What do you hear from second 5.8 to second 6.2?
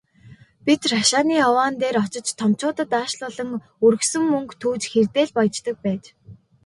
байж.